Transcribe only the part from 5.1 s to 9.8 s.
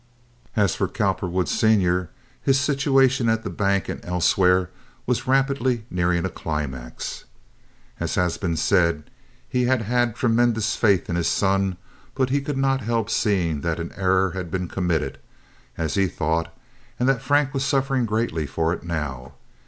rapidly nearing a climax. As has been said, he